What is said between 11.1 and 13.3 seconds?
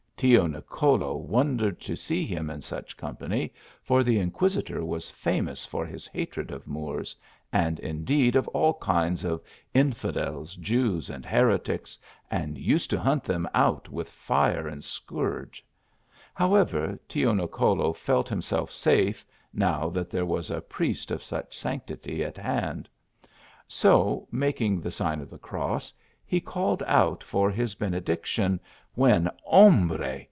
and heretics, and used to hunt